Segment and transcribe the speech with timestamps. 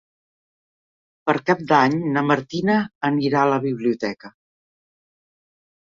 [1.29, 2.77] Per Cap d'Any na Martina
[3.13, 4.35] anirà a la biblioteca.